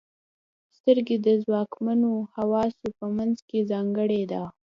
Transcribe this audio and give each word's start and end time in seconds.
•سترګې 0.77 1.17
د 1.25 1.27
ځواکمنو 1.43 2.11
حواسو 2.35 2.87
په 2.99 3.05
منځ 3.17 3.35
کې 3.49 3.67
ځانګړې 3.71 4.21
دي. 4.31 4.43